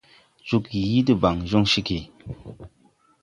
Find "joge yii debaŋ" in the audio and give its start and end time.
0.47-1.37